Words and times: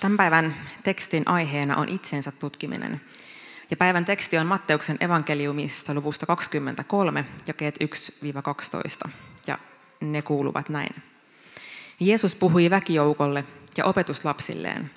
Tämän 0.00 0.16
päivän 0.16 0.54
tekstin 0.82 1.22
aiheena 1.26 1.76
on 1.76 1.88
itsensä 1.88 2.32
tutkiminen. 2.32 3.00
Ja 3.70 3.76
päivän 3.76 4.04
teksti 4.04 4.38
on 4.38 4.46
Matteuksen 4.46 4.96
evankeliumista 5.00 5.94
luvusta 5.94 6.26
23, 6.26 7.24
jakeet 7.46 7.78
1-12. 9.06 9.10
Ja 9.46 9.58
ne 10.00 10.22
kuuluvat 10.22 10.68
näin. 10.68 10.94
Jeesus 12.00 12.34
puhui 12.34 12.70
väkijoukolle 12.70 13.44
ja 13.76 13.84
opetuslapsilleen. 13.84 14.90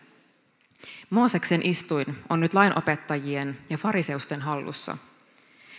Mooseksen 1.10 1.62
istuin 1.66 2.18
on 2.30 2.40
nyt 2.40 2.54
lainopettajien 2.54 3.58
ja 3.70 3.78
fariseusten 3.78 4.42
hallussa. 4.42 4.98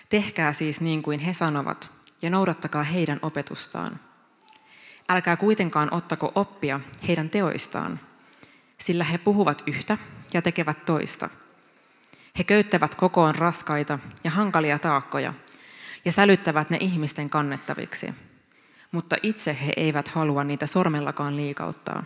Tehkää 0.09 0.53
siis 0.53 0.81
niin 0.81 1.03
kuin 1.03 1.21
he 1.21 1.35
sanovat 1.35 1.91
ja 2.23 2.31
noudattakaa 2.31 2.83
heidän 2.83 3.19
opetustaan. 3.23 4.01
Älkää 5.09 5.37
kuitenkaan 5.37 5.95
ottako 5.95 6.33
oppia 6.35 6.81
heidän 7.09 7.31
teoistaan– 7.31 8.01
sillä 8.83 9.05
he 9.05 9.19
puhuvat 9.19 9.63
yhtä 9.67 9.99
ja 10.35 10.43
tekevät 10.43 10.85
toista. 10.85 11.29
He 12.39 12.45
köyttävät 12.45 12.95
kokoon 12.95 13.35
raskaita 13.35 13.99
ja 14.25 14.31
hankalia 14.31 14.79
taakkoja 14.79 15.35
ja 16.05 16.13
sälyttävät 16.13 16.71
ne 16.71 16.77
ihmisten 16.81 17.31
kannettaviksi, 17.31 18.15
mutta 18.93 19.17
itse 19.23 19.57
he 19.67 19.73
eivät 19.77 20.09
halua 20.09 20.45
niitä 20.45 20.67
sormellakaan 20.67 21.37
liikauttaa. 21.37 22.05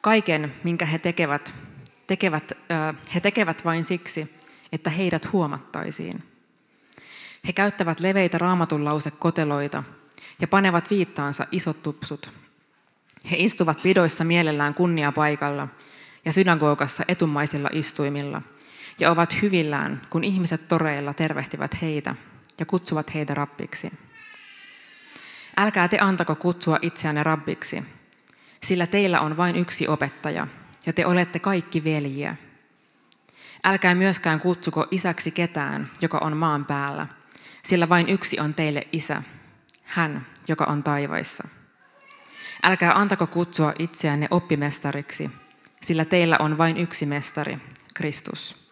Kaiken, 0.00 0.54
minkä 0.64 0.86
he 0.86 0.98
tekevät, 0.98 1.54
tekevät 2.06 2.52
äh, 2.52 2.94
he 3.14 3.20
tekevät 3.20 3.64
vain 3.64 3.84
siksi, 3.84 4.36
että 4.72 4.90
heidät 4.90 5.32
huomattaisiin. 5.32 6.22
He 7.46 7.52
käyttävät 7.52 8.00
leveitä 8.00 8.38
raamatun 8.38 8.84
koteloita 9.18 9.84
ja 10.40 10.48
panevat 10.48 10.90
viittaansa 10.90 11.46
isot 11.52 11.82
tupsut– 11.82 12.30
he 13.30 13.36
istuvat 13.38 13.82
pidoissa 13.82 14.24
mielellään 14.24 14.74
kunniapaikalla 14.74 15.68
ja 16.24 16.32
synagogassa 16.32 17.04
etumaisilla 17.08 17.68
istuimilla 17.72 18.42
ja 19.00 19.10
ovat 19.10 19.42
hyvillään, 19.42 20.02
kun 20.10 20.24
ihmiset 20.24 20.68
toreilla 20.68 21.14
tervehtivät 21.14 21.82
heitä 21.82 22.14
ja 22.58 22.66
kutsuvat 22.66 23.14
heitä 23.14 23.34
rabbiksi. 23.34 23.92
Älkää 25.56 25.88
te 25.88 25.98
antako 26.00 26.34
kutsua 26.34 26.78
itseänne 26.82 27.22
rabbiksi, 27.22 27.84
sillä 28.62 28.86
teillä 28.86 29.20
on 29.20 29.36
vain 29.36 29.56
yksi 29.56 29.88
opettaja 29.88 30.46
ja 30.86 30.92
te 30.92 31.06
olette 31.06 31.38
kaikki 31.38 31.84
veljiä. 31.84 32.36
Älkää 33.64 33.94
myöskään 33.94 34.40
kutsuko 34.40 34.86
isäksi 34.90 35.30
ketään, 35.30 35.90
joka 36.00 36.18
on 36.18 36.36
maan 36.36 36.66
päällä, 36.66 37.06
sillä 37.64 37.88
vain 37.88 38.08
yksi 38.08 38.40
on 38.40 38.54
teille 38.54 38.86
isä, 38.92 39.22
hän, 39.84 40.26
joka 40.48 40.64
on 40.64 40.82
taivaissa. 40.82 41.48
Älkää 42.62 42.98
antako 42.98 43.26
kutsua 43.26 43.72
itseänne 43.78 44.28
oppimestariksi, 44.30 45.30
sillä 45.82 46.04
teillä 46.04 46.36
on 46.38 46.58
vain 46.58 46.76
yksi 46.76 47.06
mestari, 47.06 47.58
Kristus. 47.94 48.70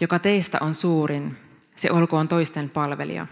Joka 0.00 0.18
teistä 0.18 0.58
on 0.60 0.74
suurin, 0.74 1.36
se 1.76 1.90
olkoon 1.90 2.28
toisten 2.28 2.70
palvelija. 2.70 3.26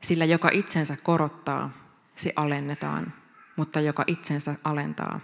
Sillä 0.00 0.24
joka 0.24 0.50
itsensä 0.52 0.96
korottaa, 1.02 1.70
se 2.14 2.32
alennetaan, 2.36 3.12
mutta 3.56 3.80
joka 3.80 4.04
itsensä 4.06 4.54
alentaa, 4.64 5.20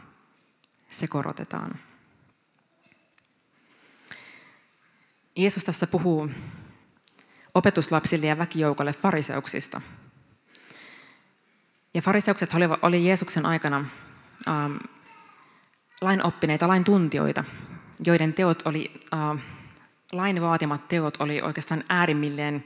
se 0.90 1.06
korotetaan. 1.06 1.78
Jeesus 5.36 5.64
tässä 5.64 5.86
puhuu 5.86 6.30
opetuslapsille 7.54 8.26
ja 8.26 8.38
väkijoukolle 8.38 8.92
fariseuksista– 8.92 9.80
ja 11.94 12.02
fariseukset 12.02 12.50
oli 12.82 13.06
Jeesuksen 13.06 13.46
aikana 13.46 13.84
ähm, 14.48 14.76
lainoppineita, 16.00 16.68
lain 16.68 16.84
tuntijoita, 16.84 17.44
joiden 18.06 18.34
teot 18.34 18.62
oli, 18.64 19.06
äh, 19.14 19.42
lain 20.12 20.42
vaatimat 20.42 20.88
teot 20.88 21.16
oli 21.20 21.42
oikeastaan 21.42 21.84
äärimmilleen 21.88 22.64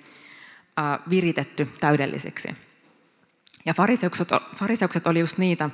äh, 0.78 1.10
viritetty 1.10 1.68
täydellisiksi. 1.80 2.48
Ja 3.66 3.74
fariseukset, 3.74 4.28
fariseukset 4.56 5.06
oli 5.06 5.20
just 5.20 5.38
niitä, 5.38 5.70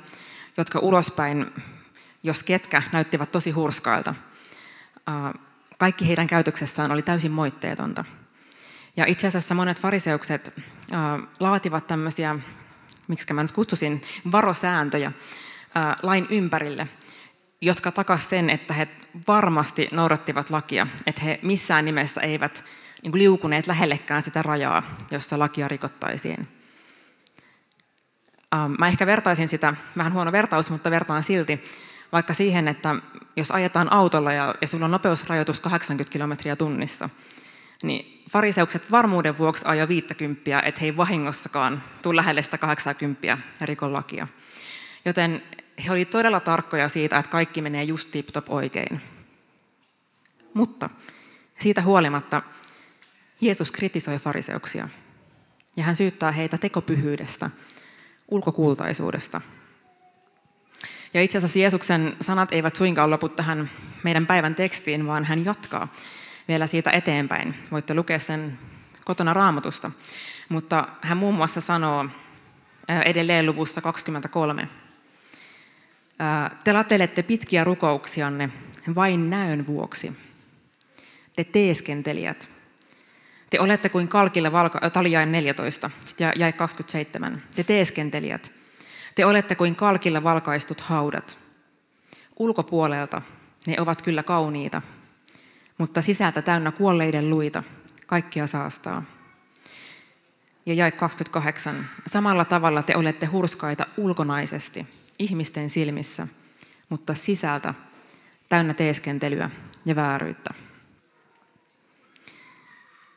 jotka 0.57 0.79
ulospäin, 0.79 1.45
jos 2.23 2.43
ketkä, 2.43 2.81
näyttivät 2.91 3.31
tosi 3.31 3.51
hurskailta. 3.51 4.15
Äh, 5.09 5.33
kaikki 5.77 6.07
heidän 6.07 6.27
käytöksessään 6.27 6.91
oli 6.91 7.01
täysin 7.01 7.31
moitteetonta. 7.31 8.05
Ja 8.97 9.05
itse 9.07 9.27
asiassa 9.27 9.55
monet 9.55 9.79
fariseukset 9.79 10.53
äh, 10.93 11.27
laativat 11.39 11.87
tämmöisiä 11.87 12.39
miksi 13.07 13.33
mä 13.33 13.43
nyt 13.43 13.51
kutsusin, 13.51 14.01
varosääntöjä 14.31 15.11
ää, 15.75 15.97
lain 16.03 16.27
ympärille, 16.29 16.87
jotka 17.61 17.91
takas 17.91 18.29
sen, 18.29 18.49
että 18.49 18.73
he 18.73 18.87
varmasti 19.27 19.87
noudattivat 19.91 20.49
lakia, 20.49 20.87
että 21.07 21.21
he 21.21 21.39
missään 21.41 21.85
nimessä 21.85 22.21
eivät 22.21 22.63
niin 23.03 23.17
liukuneet 23.17 23.67
lähellekään 23.67 24.23
sitä 24.23 24.41
rajaa, 24.41 24.83
jossa 25.11 25.39
lakia 25.39 25.67
rikottaisiin. 25.67 26.47
Mä 28.79 28.87
ehkä 28.87 29.05
vertaisin 29.05 29.49
sitä, 29.49 29.73
vähän 29.97 30.13
huono 30.13 30.31
vertaus, 30.31 30.69
mutta 30.69 30.91
vertaan 30.91 31.23
silti, 31.23 31.63
vaikka 32.11 32.33
siihen, 32.33 32.67
että 32.67 32.95
jos 33.35 33.51
ajetaan 33.51 33.93
autolla 33.93 34.33
ja, 34.33 34.55
ja 34.61 34.67
sulla 34.67 34.85
on 34.85 34.91
nopeusrajoitus 34.91 35.59
80 35.59 36.11
kilometriä 36.11 36.55
tunnissa, 36.55 37.09
niin 37.83 38.23
fariseukset 38.29 38.91
varmuuden 38.91 39.37
vuoksi 39.37 39.63
ajoi 39.67 39.87
50, 39.87 40.59
että 40.59 40.81
he 40.81 40.85
ei 40.85 40.97
vahingossakaan 40.97 41.83
tule 42.01 42.15
lähelle 42.15 42.43
sitä 42.43 42.57
80 42.57 43.27
ja 43.27 43.37
rikon 43.61 43.93
lakia. 43.93 44.27
Joten 45.05 45.43
he 45.85 45.91
olivat 45.91 46.09
todella 46.09 46.39
tarkkoja 46.39 46.89
siitä, 46.89 47.17
että 47.17 47.31
kaikki 47.31 47.61
menee 47.61 47.83
just 47.83 48.11
tip-top 48.11 48.49
oikein. 48.49 49.01
Mutta 50.53 50.89
siitä 51.59 51.81
huolimatta 51.81 52.41
Jeesus 53.41 53.71
kritisoi 53.71 54.19
fariseuksia 54.19 54.89
ja 55.77 55.83
hän 55.83 55.95
syyttää 55.95 56.31
heitä 56.31 56.57
tekopyhyydestä, 56.57 57.49
ulkokultaisuudesta. 58.31 59.41
Ja 61.13 61.21
itse 61.21 61.37
asiassa 61.37 61.59
Jeesuksen 61.59 62.15
sanat 62.21 62.53
eivät 62.53 62.75
suinkaan 62.75 63.09
lopu 63.09 63.29
tähän 63.29 63.69
meidän 64.03 64.27
päivän 64.27 64.55
tekstiin, 64.55 65.07
vaan 65.07 65.23
hän 65.23 65.45
jatkaa 65.45 65.87
vielä 66.47 66.67
siitä 66.67 66.91
eteenpäin. 66.91 67.55
Voitte 67.71 67.93
lukea 67.93 68.19
sen 68.19 68.59
kotona 69.05 69.33
raamatusta. 69.33 69.91
Mutta 70.49 70.87
hän 71.01 71.17
muun 71.17 71.35
muassa 71.35 71.61
sanoo 71.61 72.05
edelleen 73.05 73.45
luvussa 73.45 73.81
23. 73.81 74.67
Te 76.63 76.73
latelette 76.73 77.23
pitkiä 77.23 77.63
rukouksianne 77.63 78.49
vain 78.95 79.29
näön 79.29 79.67
vuoksi. 79.67 80.13
Te 81.35 81.43
teeskentelijät. 81.43 82.49
Te 83.49 83.59
olette 83.59 83.89
kuin 83.89 84.07
kalkilla 84.07 84.51
valka, 84.51 84.89
taliain 84.89 85.31
14, 85.31 85.89
sitten 86.05 86.31
jäi 86.35 86.53
27. 86.53 87.41
Te 87.55 87.63
teeskentelijät. 87.63 88.51
Te 89.15 89.25
olette 89.25 89.55
kuin 89.55 89.75
kalkilla 89.75 90.23
valkaistut 90.23 90.81
haudat. 90.81 91.37
Ulkopuolelta 92.39 93.21
ne 93.67 93.75
ovat 93.81 94.01
kyllä 94.01 94.23
kauniita, 94.23 94.81
mutta 95.83 96.01
sisältä 96.01 96.41
täynnä 96.41 96.71
kuolleiden 96.71 97.29
luita, 97.29 97.63
kaikkia 98.05 98.47
saastaa. 98.47 99.03
Ja 100.65 100.73
jäi 100.73 100.91
28. 100.91 101.89
Samalla 102.07 102.45
tavalla 102.45 102.83
te 102.83 102.95
olette 102.95 103.25
hurskaita 103.25 103.87
ulkonaisesti, 103.97 104.87
ihmisten 105.19 105.69
silmissä, 105.69 106.27
mutta 106.89 107.13
sisältä 107.13 107.73
täynnä 108.49 108.73
teeskentelyä 108.73 109.49
ja 109.85 109.95
vääryyttä. 109.95 110.53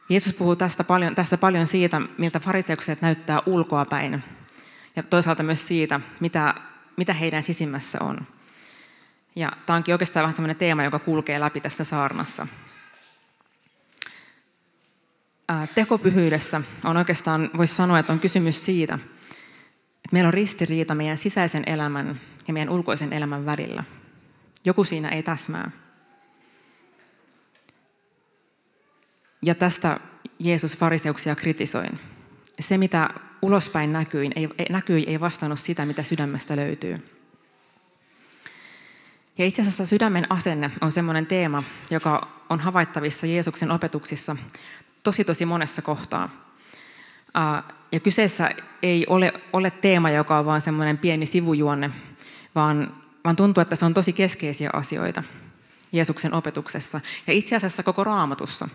Jeesus 0.09 0.34
puhuu 0.34 0.56
tästä 0.56 0.84
paljon, 0.84 1.15
tässä 1.15 1.38
paljon 1.38 1.66
siitä, 1.66 2.00
miltä 2.19 2.41
fariseukset 2.41 3.03
näyttää 3.03 3.43
ulkoapäin, 3.47 4.22
ja 4.97 5.03
toisaalta 5.03 5.43
myös 5.43 5.66
siitä, 5.66 6.00
mitä, 6.21 6.55
mitä 6.97 7.15
heidän 7.15 7.43
sisimmässä 7.43 7.99
on. 8.00 8.36
Ja 9.37 9.53
tämä 9.67 9.77
onkin 9.77 9.95
oikeastaan 9.95 10.23
vähän 10.23 10.35
sellainen 10.37 10.57
teema, 10.57 10.85
joka 10.85 10.99
kulkee 10.99 11.41
läpi 11.41 11.61
tässä 11.61 11.85
saarnassa. 11.85 12.47
Tekopyhyydessä 15.75 16.62
on 16.85 16.97
oikeastaan, 16.97 17.50
voisi 17.56 17.75
sanoa, 17.75 17.99
että 17.99 18.12
on 18.12 18.21
kysymys 18.21 18.65
siitä, 18.65 18.94
että 18.94 20.09
meillä 20.12 20.29
on 20.29 20.35
ristiriita 20.35 20.94
meidän 20.94 21.19
sisäisen 21.19 21.62
elämän 21.67 22.21
ja 22.49 22.55
meidän 22.55 22.71
ulkoisen 22.71 23.12
elämän 23.12 23.47
välillä. 23.47 23.85
Joku 24.65 24.85
siinä 24.85 25.09
ei 25.09 25.23
täsmää. 25.23 25.71
Ja 29.43 29.55
tästä 29.55 30.00
Jeesus 30.39 30.79
fariseuksia 30.79 31.37
kritisoi. 31.37 31.87
Se, 32.61 32.79
mitä 32.79 33.11
ulospäin 33.43 33.93
näkyi, 33.93 34.31
ei, 34.37 34.49
näkyi, 34.71 35.05
ei 35.06 35.21
vastannut 35.21 35.61
sitä, 35.61 35.87
mitä 35.87 36.03
sydämestä 36.03 36.56
löytyy. 36.56 37.16
Ja 39.38 39.44
itse 39.44 39.62
asiassa 39.62 39.87
sydämen 39.87 40.27
asenne 40.31 40.71
on 40.81 40.93
sellainen 40.93 41.27
teema, 41.27 41.62
joka 41.91 42.29
on 42.49 42.61
havaittavissa 42.61 43.27
Jeesuksen 43.27 43.71
opetuksissa 43.71 44.37
tosi 45.03 45.25
tosi 45.25 45.44
monessa 45.44 45.83
kohtaa. 45.83 46.29
Ja 47.93 48.00
kyseessä 48.00 48.50
ei 48.83 49.06
ole, 49.09 49.33
ole 49.53 49.71
teema, 49.71 50.11
joka 50.11 50.38
on 50.38 50.47
vain 50.47 50.61
semmoinen 50.61 50.99
pieni 50.99 51.27
sivujuonne, 51.27 51.91
vaan, 52.55 52.94
vaan 53.25 53.37
tuntuu, 53.37 53.62
että 53.62 53.77
se 53.77 53.85
on 53.85 53.94
tosi 53.94 54.12
keskeisiä 54.12 54.71
asioita 54.73 55.23
Jeesuksen 55.93 56.35
opetuksessa 56.35 57.00
ja 57.27 57.32
itse 57.32 57.56
asiassa 57.56 57.82
koko 57.82 58.05
raamatussa. 58.05 58.69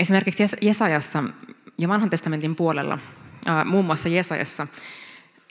Esimerkiksi 0.00 0.42
Jesajassa 0.60 1.24
ja 1.78 1.88
vanhan 1.88 2.10
testamentin 2.10 2.56
puolella, 2.56 2.98
muun 3.64 3.84
muassa 3.84 4.08
Jesajassa, 4.08 4.66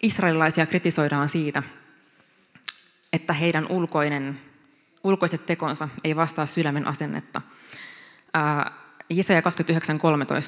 israelilaisia 0.02 0.66
kritisoidaan 0.66 1.30
siitä, 1.30 1.64
että 3.16 3.34
heidän 3.34 3.68
ulkoinen, 3.70 4.40
ulkoiset 5.04 5.46
tekonsa 5.46 5.90
ei 6.04 6.16
vastaa 6.16 6.46
sydämen 6.46 6.88
asennetta. 6.88 7.42
Jesaja 9.10 9.42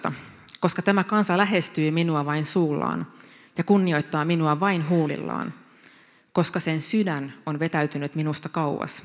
29.13. 0.08 0.12
Koska 0.60 0.82
tämä 0.82 1.04
kansa 1.04 1.38
lähestyy 1.38 1.92
minua 1.92 2.26
vain 2.26 2.46
suullaan 2.46 3.08
ja 3.58 3.64
kunnioittaa 3.64 4.26
minua 4.26 4.60
vain 4.60 4.90
huulillaan, 4.90 5.54
koska 6.34 6.60
sen 6.60 6.82
sydän 6.82 7.34
on 7.46 7.60
vetäytynyt 7.60 8.16
minusta 8.16 8.50
kauas, 8.50 9.04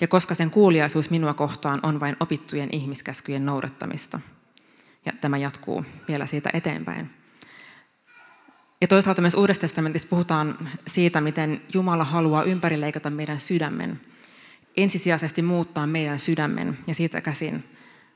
ja 0.00 0.08
koska 0.08 0.34
sen 0.34 0.50
kuuliaisuus 0.50 1.10
minua 1.10 1.34
kohtaan 1.34 1.80
on 1.82 2.00
vain 2.00 2.16
opittujen 2.20 2.68
ihmiskäskyjen 2.72 3.46
noudattamista. 3.46 4.20
Ja 5.06 5.12
tämä 5.20 5.38
jatkuu 5.38 5.84
vielä 6.08 6.26
siitä 6.26 6.50
eteenpäin. 6.52 7.23
Ja 8.80 8.88
toisaalta 8.88 9.22
myös 9.22 9.34
Uudessa 9.34 9.60
testamentissa 9.60 10.08
puhutaan 10.08 10.68
siitä, 10.86 11.20
miten 11.20 11.62
Jumala 11.74 12.04
haluaa 12.04 12.42
ympärileikata 12.42 13.10
meidän 13.10 13.40
sydämen, 13.40 14.00
ensisijaisesti 14.76 15.42
muuttaa 15.42 15.86
meidän 15.86 16.18
sydämen 16.18 16.78
ja 16.86 16.94
siitä 16.94 17.20
käsin 17.20 17.64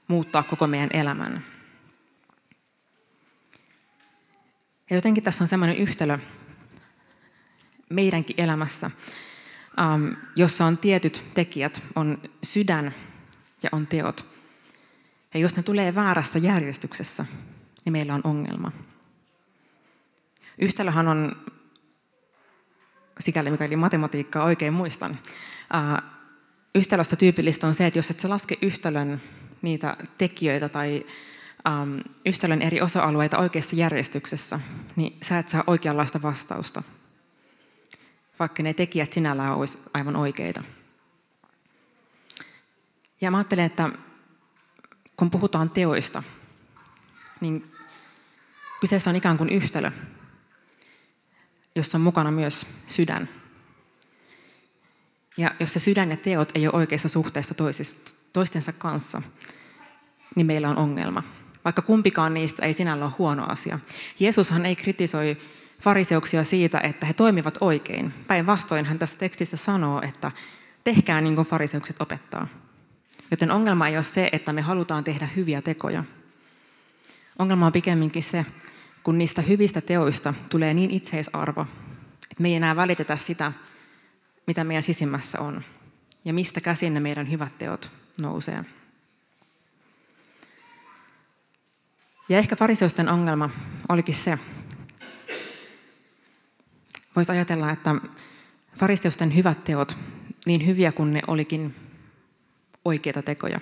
muuttaa 0.09 0.43
koko 0.43 0.67
meidän 0.67 0.91
elämän. 0.93 1.45
Ja 4.91 4.97
jotenkin 4.97 5.25
tässä 5.25 5.45
on 5.45 5.49
sellainen 5.49 5.77
yhtälö 5.77 6.19
meidänkin 7.91 8.41
elämässä, 8.41 8.91
ähm, 9.81 10.09
jossa 10.37 10.65
on 10.65 10.79
tietyt 10.79 11.23
tekijät, 11.35 11.83
on 11.95 12.19
sydän 12.43 12.95
ja 13.63 13.69
on 13.73 13.87
teot. 13.87 14.25
Ja 15.35 15.41
jos 15.41 15.57
ne 15.57 15.63
tulee 15.63 15.95
väärässä 15.95 16.39
järjestyksessä, 16.39 17.27
niin 17.85 17.93
meillä 17.93 18.15
on 18.15 18.21
ongelma. 18.25 18.73
Yhtälöhän 20.59 21.09
on, 21.09 21.37
sikäli 23.21 23.51
mikäli 23.51 23.77
matematiikkaa 23.77 24.45
oikein 24.45 24.73
muistan, 24.73 25.19
äh, 25.75 26.03
yhtälössä 26.75 27.17
tyypillistä 27.17 27.67
on 27.67 27.75
se, 27.75 27.87
että 27.87 27.99
jos 27.99 28.11
et 28.11 28.21
sä 28.21 28.29
laske 28.29 28.59
yhtälön 28.63 29.21
niitä 29.63 29.97
tekijöitä 30.19 30.69
tai 30.69 31.07
um, 31.69 32.01
yhtälön 32.27 32.63
eri 32.63 32.81
osa-alueita 32.81 33.39
oikeassa 33.39 33.77
järjestyksessä, 33.77 34.61
niin 34.97 35.17
sä 35.23 35.39
et 35.39 35.49
saa 35.49 35.65
oikeanlaista 35.67 36.23
vastausta, 36.23 36.83
vaikka 38.39 38.63
ne 38.63 38.75
tekijät 38.75 39.13
sinällään 39.13 39.55
olisi 39.55 39.79
aivan 39.95 40.17
oikeita. 40.17 40.63
Ja 43.21 43.31
mä 43.31 43.37
ajattelen, 43.37 43.65
että 43.65 43.91
kun 45.17 45.31
puhutaan 45.31 45.71
teoista, 45.71 46.23
niin 47.41 47.73
kyseessä 48.81 49.11
on 49.11 49.17
ikään 49.17 49.39
kuin 49.39 49.51
yhtälö, 49.51 49.91
jossa 51.79 51.99
on 51.99 52.03
mukana 52.03 52.31
myös 52.31 52.67
sydän. 52.87 53.29
Ja 55.37 55.55
jos 55.61 55.73
se 55.73 55.79
sydän 55.79 56.11
ja 56.11 56.17
teot 56.17 56.53
ei 56.55 56.67
ole 56.67 56.77
oikeassa 56.77 57.09
suhteessa 57.09 57.55
toistensa 58.33 58.73
kanssa, 58.73 59.23
niin 60.35 60.47
meillä 60.47 60.69
on 60.69 60.79
ongelma. 60.79 61.23
Vaikka 61.65 61.83
kumpikaan 61.83 62.35
niistä 62.35 62.67
ei 62.67 62.73
sinällä 62.73 63.05
ole 63.05 63.15
huono 63.19 63.47
asia. 63.49 63.79
Jeesushan 64.21 64.67
ei 64.67 64.77
kritisoi 64.77 65.37
fariseuksia 65.81 66.45
siitä, 66.45 66.81
että 66.81 67.07
he 67.07 67.13
toimivat 67.13 67.59
oikein. 67.61 68.15
Päinvastoin 68.27 68.85
hän 68.85 68.99
tässä 68.99 69.19
tekstissä 69.19 69.57
sanoo, 69.57 70.03
että 70.03 70.33
tehkää 70.85 71.21
niin 71.21 71.35
kuin 71.35 71.47
fariseukset 71.47 72.01
opettaa. 72.01 72.49
Joten 73.31 73.51
ongelma 73.51 73.89
ei 73.89 73.97
ole 73.97 74.05
se, 74.05 74.29
että 74.33 74.53
me 74.53 74.61
halutaan 74.61 75.05
tehdä 75.05 75.29
hyviä 75.37 75.63
tekoja. 75.63 76.05
Ongelma 77.39 77.67
on 77.67 77.73
pikemminkin 77.73 78.23
se, 78.23 78.47
kun 79.09 79.19
niistä 79.19 79.43
hyvistä 79.43 79.81
teoista 79.81 80.35
tulee 80.51 80.75
niin 80.75 80.91
itseisarvo, 80.91 81.67
että 82.31 82.43
me 82.43 82.49
ei 82.49 82.55
enää 82.55 82.77
välitetä 82.77 83.17
sitä, 83.17 83.53
mitä 84.47 84.65
meidän 84.65 84.83
sisimmässä 84.83 85.41
on, 85.41 85.63
ja 86.25 86.33
mistä 86.33 86.61
käsin 86.61 86.95
ne 86.95 87.01
meidän 87.01 87.31
hyvät 87.31 87.59
teot 87.59 87.91
nousee. 88.21 88.65
Ja 92.29 92.39
ehkä 92.39 92.57
fariseusten 92.57 93.09
ongelma 93.09 93.51
olikin 93.89 94.15
se, 94.15 94.39
voisi 97.17 97.33
ajatella, 97.33 97.71
että 97.71 97.95
fariseusten 98.79 99.35
hyvät 99.35 99.65
teot, 99.65 99.97
niin 100.47 100.67
hyviä 100.67 100.93
kuin 100.93 101.13
ne 101.13 101.23
olikin 101.27 101.75
oikeita 102.85 103.23
tekoja, 103.23 103.61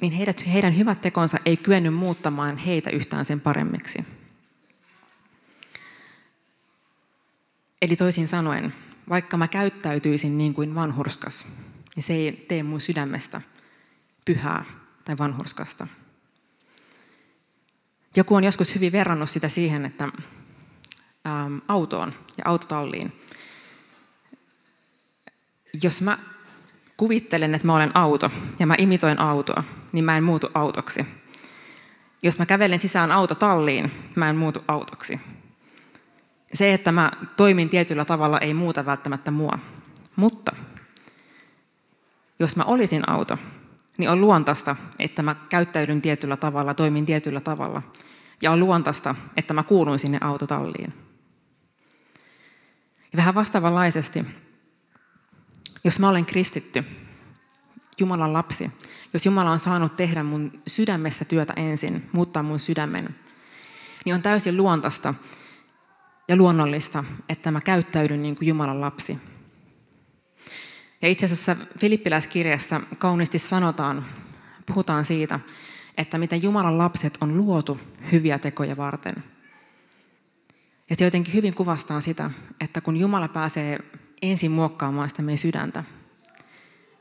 niin 0.00 0.12
heidät, 0.12 0.46
heidän 0.46 0.76
hyvät 0.76 1.00
tekonsa 1.00 1.38
ei 1.44 1.56
kyennyt 1.56 1.94
muuttamaan 1.94 2.56
heitä 2.56 2.90
yhtään 2.90 3.24
sen 3.24 3.40
paremmiksi. 3.40 3.98
Eli 7.82 7.96
toisin 7.96 8.28
sanoen, 8.28 8.74
vaikka 9.08 9.36
mä 9.36 9.48
käyttäytyisin 9.48 10.38
niin 10.38 10.54
kuin 10.54 10.74
vanhurskas, 10.74 11.46
niin 11.96 12.04
se 12.04 12.12
ei 12.12 12.44
tee 12.48 12.62
mun 12.62 12.80
sydämestä 12.80 13.40
pyhää 14.24 14.64
tai 15.04 15.18
vanhurskasta. 15.18 15.86
Joku 18.16 18.34
on 18.34 18.44
joskus 18.44 18.74
hyvin 18.74 18.92
verrannut 18.92 19.30
sitä 19.30 19.48
siihen, 19.48 19.84
että 19.84 20.08
autoon 21.68 22.12
ja 22.38 22.44
autotalliin. 22.44 23.20
Jos 25.82 26.00
mä 26.00 26.18
kuvittelen, 26.96 27.54
että 27.54 27.66
mä 27.66 27.74
olen 27.74 27.96
auto 27.96 28.30
ja 28.58 28.66
mä 28.66 28.74
imitoin 28.78 29.18
autoa, 29.20 29.64
niin 29.92 30.04
mä 30.04 30.16
en 30.16 30.24
muutu 30.24 30.48
autoksi. 30.54 31.06
Jos 32.22 32.38
mä 32.38 32.46
kävelen 32.46 32.80
sisään 32.80 33.12
autotalliin, 33.12 33.90
mä 34.14 34.30
en 34.30 34.36
muutu 34.36 34.64
autoksi. 34.68 35.20
Se, 36.54 36.74
että 36.74 36.92
mä 36.92 37.10
toimin 37.36 37.68
tietyllä 37.68 38.04
tavalla, 38.04 38.38
ei 38.38 38.54
muuta 38.54 38.86
välttämättä 38.86 39.30
mua. 39.30 39.58
Mutta 40.16 40.52
jos 42.38 42.56
mä 42.56 42.64
olisin 42.64 43.10
auto, 43.10 43.38
niin 43.98 44.10
on 44.10 44.20
luontaista, 44.20 44.76
että 44.98 45.22
mä 45.22 45.36
käyttäydyn 45.48 46.02
tietyllä 46.02 46.36
tavalla, 46.36 46.74
toimin 46.74 47.06
tietyllä 47.06 47.40
tavalla. 47.40 47.82
Ja 48.42 48.50
on 48.50 48.60
luontaista, 48.60 49.14
että 49.36 49.54
mä 49.54 49.62
kuulun 49.62 49.98
sinne 49.98 50.18
autotalliin. 50.20 50.92
Ja 53.12 53.16
vähän 53.16 53.34
vastaavanlaisesti, 53.34 54.24
jos 55.84 55.98
mä 55.98 56.08
olen 56.08 56.26
kristitty, 56.26 56.84
Jumalan 57.98 58.32
lapsi, 58.32 58.70
jos 59.12 59.26
Jumala 59.26 59.50
on 59.50 59.60
saanut 59.60 59.96
tehdä 59.96 60.22
mun 60.22 60.52
sydämessä 60.66 61.24
työtä 61.24 61.52
ensin, 61.56 62.08
muuttaa 62.12 62.42
mun 62.42 62.60
sydämen, 62.60 63.16
niin 64.04 64.14
on 64.14 64.22
täysin 64.22 64.56
luontaista 64.56 65.14
ja 66.28 66.36
luonnollista, 66.36 67.04
että 67.28 67.50
mä 67.50 67.60
käyttäydyn 67.60 68.22
niin 68.22 68.36
kuin 68.36 68.48
Jumalan 68.48 68.80
lapsi. 68.80 69.18
Ja 71.02 71.08
itse 71.08 71.26
asiassa 71.26 71.56
Filippiläiskirjassa 71.80 72.80
kauniisti 72.98 73.38
sanotaan, 73.38 74.04
puhutaan 74.66 75.04
siitä, 75.04 75.40
että 75.98 76.18
miten 76.18 76.42
Jumalan 76.42 76.78
lapset 76.78 77.18
on 77.20 77.36
luotu 77.36 77.80
hyviä 78.12 78.38
tekoja 78.38 78.76
varten. 78.76 79.14
Ja 80.90 80.96
se 80.96 81.04
jotenkin 81.04 81.34
hyvin 81.34 81.54
kuvastaa 81.54 82.00
sitä, 82.00 82.30
että 82.60 82.80
kun 82.80 82.96
Jumala 82.96 83.28
pääsee 83.28 83.78
ensin 84.30 84.50
muokkaamaan 84.50 85.08
sitä 85.08 85.22
meidän 85.22 85.38
sydäntä, 85.38 85.84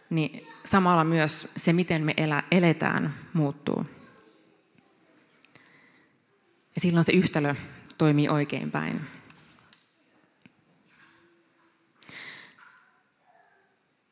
niin 0.09 0.47
samalla 0.65 1.03
myös 1.03 1.47
se, 1.55 1.73
miten 1.73 2.03
me 2.03 2.13
elä, 2.17 2.43
eletään, 2.51 3.13
muuttuu. 3.33 3.85
Ja 6.75 6.81
silloin 6.81 7.03
se 7.05 7.11
yhtälö 7.11 7.55
toimii 7.97 8.29
oikein 8.29 8.71
päin. 8.71 9.01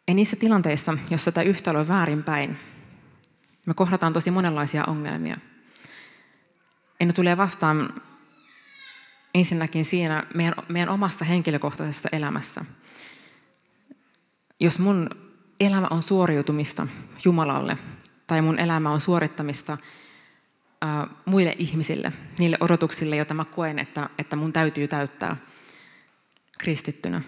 Ja 0.07 0.13
niissä 0.13 0.35
tilanteissa, 0.35 0.97
jossa 1.09 1.31
tämä 1.31 1.43
yhtälö 1.43 1.79
on 1.79 1.87
väärinpäin, 1.87 2.57
me 3.65 3.73
kohdataan 3.73 4.13
tosi 4.13 4.31
monenlaisia 4.31 4.85
ongelmia. 4.85 5.37
Ja 6.99 7.05
ne 7.05 7.13
tulee 7.13 7.37
vastaan 7.37 8.01
ensinnäkin 9.33 9.85
siinä 9.85 10.23
meidän, 10.33 10.53
meidän 10.67 10.89
omassa 10.89 11.25
henkilökohtaisessa 11.25 12.09
elämässä. 12.11 12.65
Jos 14.59 14.79
mun 14.79 15.09
elämä 15.59 15.87
on 15.89 16.03
suoriutumista 16.03 16.87
Jumalalle, 17.25 17.77
tai 18.27 18.41
mun 18.41 18.59
elämä 18.59 18.91
on 18.91 19.01
suorittamista 19.01 19.77
ää, 20.81 21.07
muille 21.25 21.55
ihmisille, 21.59 22.13
niille 22.39 22.57
odotuksille, 22.59 23.15
joita 23.15 23.33
mä 23.33 23.45
koen, 23.45 23.79
että, 23.79 24.09
että 24.17 24.35
mun 24.35 24.53
täytyy 24.53 24.87
täyttää 24.87 25.37
kristittynä, 26.57 27.21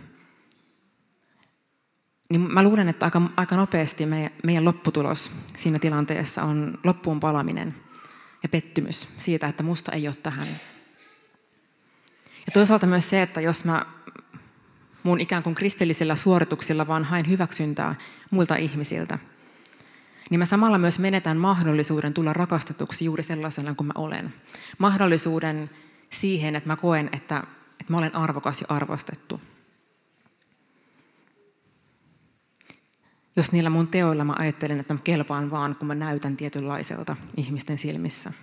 niin 2.30 2.42
mä 2.54 2.64
luulen, 2.64 2.90
että 2.90 3.06
aika, 3.06 3.22
aika 3.38 3.56
nopeasti 3.56 4.06
meidän, 4.06 4.32
meidän 4.44 4.66
lopputulos 4.66 5.32
siinä 5.58 5.80
tilanteessa 5.80 6.44
on 6.44 6.80
loppuun 6.84 7.20
palaminen 7.20 7.76
ja 8.44 8.50
pettymys 8.50 9.08
siitä, 9.18 9.48
että 9.48 9.64
musta 9.64 9.92
ei 9.92 10.08
ole 10.08 10.16
tähän. 10.16 10.48
Ja 12.46 12.52
toisaalta 12.54 12.86
myös 12.88 13.10
se, 13.10 13.22
että 13.22 13.42
jos 13.42 13.66
mä 13.66 13.86
mun 15.04 15.22
ikään 15.22 15.44
kuin 15.44 15.56
kristillisillä 15.56 16.16
suorituksilla 16.16 16.88
vaan 16.88 17.04
hain 17.04 17.30
hyväksyntää 17.30 17.96
muilta 18.32 18.56
ihmisiltä, 18.56 19.20
niin 20.30 20.40
mä 20.40 20.46
samalla 20.46 20.78
myös 20.78 21.00
menetän 21.00 21.38
mahdollisuuden 21.38 22.14
tulla 22.14 22.34
rakastetuksi 22.34 23.06
juuri 23.06 23.24
sellaisena 23.24 23.76
kuin 23.76 23.88
mä 23.88 23.94
olen. 23.96 24.34
Mahdollisuuden 24.78 25.70
siihen, 26.10 26.56
että 26.56 26.70
mä 26.70 26.76
koen, 26.76 27.10
että, 27.14 27.44
että 27.80 27.94
mä 27.94 27.98
olen 27.98 28.16
arvokas 28.16 28.62
ja 28.62 28.68
arvostettu. 28.70 29.42
Jos 33.36 33.52
niillä 33.52 33.70
mun 33.70 33.88
teoilla 33.88 34.24
mä 34.24 34.34
ajattelen, 34.38 34.80
että 34.80 34.94
mä 34.94 35.00
kelpaan 35.04 35.52
vaan, 35.52 35.76
kun 35.76 35.88
mä 35.88 35.96
näytän 35.96 36.38
tietynlaiselta 36.38 37.16
ihmisten 37.38 37.80
silmissä. 37.80 38.34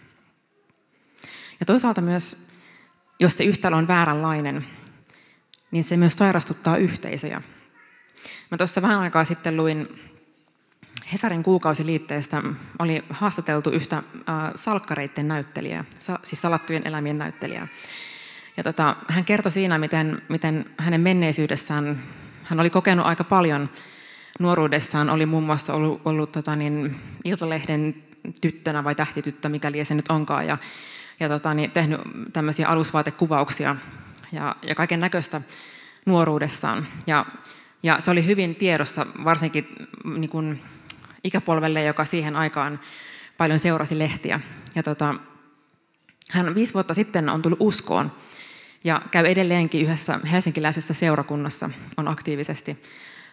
Ja 1.61 1.67
toisaalta 1.67 2.01
myös, 2.01 2.50
jos 3.21 3.37
se 3.37 3.45
yhtälö 3.45 3.77
on 3.77 3.89
vääränlainen, 3.89 4.67
niin 5.71 5.85
se 5.85 5.97
myös 5.97 6.15
sairastuttaa 6.15 6.77
yhteisöjä. 6.77 7.43
Mä 8.51 8.57
tuossa 8.59 8.83
vähän 8.83 9.01
aikaa 9.01 9.25
sitten 9.25 9.57
luin 9.57 9.89
Hesarin 11.13 11.43
kuukausiliitteestä, 11.43 12.43
oli 12.79 13.05
haastateltu 13.11 13.71
yhtä 13.71 14.03
salkkareiden 14.55 15.29
näyttelijää, 15.29 15.85
siis 16.23 16.43
salattujen 16.43 16.87
elämien 16.87 17.19
näyttelijää. 17.19 17.69
Ja 18.57 18.63
tota, 18.63 18.97
hän 19.09 19.25
kertoi 19.25 19.53
siinä, 19.53 19.79
miten, 19.79 20.23
miten 20.29 20.65
hänen 20.77 21.01
menneisyydessään, 21.01 22.03
hän 22.45 22.61
oli 22.61 22.71
kokenut 22.71 23.07
aika 23.07 23.25
paljon 23.25 23.71
nuoruudessaan, 24.39 25.11
oli 25.11 25.27
muun 25.27 25.45
muassa 25.45 25.75
ollut, 25.75 26.03
ollut 26.05 26.33
tota 26.33 26.57
niin, 26.57 26.97
Iltalehden 27.25 27.95
tyttönä 28.41 28.85
vai 28.85 28.95
tähtityttö, 28.95 29.49
mikäli 29.49 29.85
se 29.85 29.95
nyt 29.95 30.09
onkaan, 30.09 30.47
ja, 30.47 30.59
ja 31.21 31.29
tota, 31.29 31.55
niin, 31.55 31.71
tehnyt 31.71 32.01
tämmöisiä 32.33 32.69
alusvaatekuvauksia 32.69 33.77
ja, 34.33 34.57
ja 34.63 34.75
kaiken 34.75 35.01
näköistä 35.01 35.41
nuoruudessaan. 36.07 36.87
Ja, 37.07 37.27
ja 37.83 38.01
se 38.01 38.11
oli 38.11 38.27
hyvin 38.27 38.55
tiedossa, 38.55 39.07
varsinkin 39.25 39.69
niin 40.05 40.31
kuin 40.31 40.63
ikäpolvelle, 41.25 41.85
joka 41.85 42.05
siihen 42.05 42.37
aikaan 42.37 42.81
paljon 43.39 43.59
seurasi 43.59 43.99
lehtiä. 43.99 44.41
Ja 44.75 44.83
tota, 44.83 45.15
hän 46.31 46.55
viisi 46.55 46.75
vuotta 46.75 46.95
sitten 46.95 47.29
on 47.29 47.43
tullut 47.43 47.61
uskoon 47.63 48.13
ja 48.85 49.03
käy 49.11 49.27
edelleenkin 49.27 49.83
yhdessä 49.83 50.21
helsinkiläisessä 50.31 50.95
seurakunnassa, 50.95 51.71
on 51.97 52.09
aktiivisesti 52.09 52.83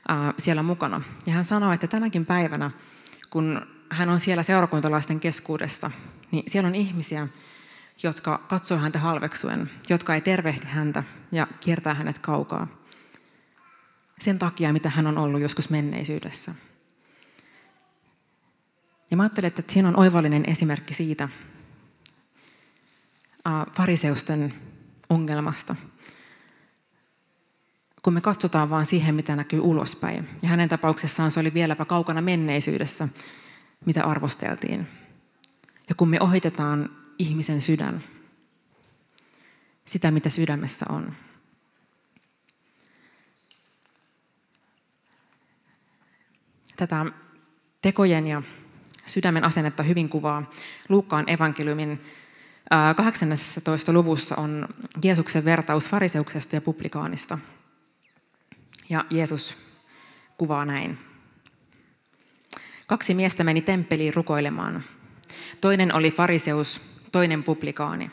ää, 0.08 0.34
siellä 0.38 0.64
mukana. 0.64 1.02
Ja 1.26 1.34
hän 1.34 1.46
sanoi, 1.46 1.74
että 1.74 1.88
tänäkin 1.88 2.26
päivänä, 2.26 2.72
kun 3.30 3.62
hän 3.90 4.10
on 4.10 4.20
siellä 4.20 4.44
seurakuntalaisten 4.44 5.20
keskuudessa, 5.20 5.92
niin 6.32 6.44
siellä 6.48 6.68
on 6.68 6.76
ihmisiä, 6.76 7.28
jotka 8.04 8.38
katsoo 8.38 8.78
häntä 8.78 9.00
halveksuen, 9.00 9.70
jotka 9.90 10.16
ei 10.16 10.22
tervehdi 10.22 10.66
häntä 10.66 11.04
ja 11.32 11.48
kiertää 11.60 11.94
hänet 11.94 12.20
kaukaa. 12.20 12.68
Sen 14.20 14.40
takia, 14.40 14.74
mitä 14.74 14.90
hän 14.90 15.08
on 15.08 15.18
ollut 15.18 15.42
joskus 15.42 15.70
menneisyydessä. 15.70 16.56
Ja 19.12 19.18
mä 19.18 19.24
ajattelen, 19.24 19.48
että 19.48 19.74
siinä 19.74 19.88
on 19.88 20.00
oivallinen 20.00 20.44
esimerkki 20.50 20.94
siitä 20.94 21.30
fariseusten 23.74 24.54
ongelmasta. 25.10 25.76
Kun 28.04 28.14
me 28.14 28.22
katsotaan 28.22 28.70
vaan 28.70 28.86
siihen, 28.86 29.16
mitä 29.16 29.36
näkyy 29.36 29.60
ulospäin. 29.60 30.30
Ja 30.42 30.50
hänen 30.50 30.70
tapauksessaan 30.70 31.32
se 31.32 31.40
oli 31.40 31.54
vieläpä 31.54 31.86
kaukana 31.86 32.22
menneisyydessä, 32.22 33.08
mitä 33.86 34.04
arvosteltiin. 34.04 34.88
Ja 35.90 35.96
kun 35.96 36.10
me 36.10 36.18
ohitetaan 36.22 36.90
ihmisen 37.20 37.62
sydän, 37.62 38.04
sitä 39.86 40.12
mitä 40.12 40.30
sydämessä 40.30 40.86
on. 40.90 41.16
Tätä 46.76 47.06
tekojen 47.82 48.28
ja 48.28 48.42
sydämen 49.06 49.44
asennetta 49.44 49.84
hyvin 49.84 50.10
kuvaa 50.10 50.52
Luukkaan 50.90 51.30
evankeliumin 51.30 52.02
18. 52.98 53.94
luvussa 53.94 54.36
on 54.36 54.68
Jeesuksen 55.04 55.46
vertaus 55.46 55.90
fariseuksesta 55.90 56.56
ja 56.56 56.62
publikaanista. 56.62 57.38
Ja 58.90 59.06
Jeesus 59.10 59.56
kuvaa 60.38 60.66
näin. 60.66 60.98
Kaksi 62.88 63.14
miestä 63.14 63.44
meni 63.44 63.62
temppeliin 63.62 64.14
rukoilemaan. 64.14 64.84
Toinen 65.62 65.96
oli 65.96 66.12
fariseus, 66.12 66.82
toinen 67.12 67.44
publikaani. 67.44 68.12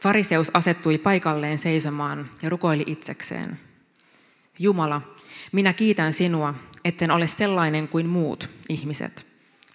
Fariseus 0.00 0.50
asettui 0.54 0.98
paikalleen 0.98 1.58
seisomaan 1.58 2.30
ja 2.42 2.48
rukoili 2.48 2.84
itsekseen. 2.86 3.60
Jumala, 4.58 5.02
minä 5.52 5.72
kiitän 5.72 6.12
sinua, 6.12 6.54
etten 6.84 7.10
ole 7.10 7.26
sellainen 7.26 7.88
kuin 7.88 8.06
muut 8.06 8.50
ihmiset. 8.68 9.26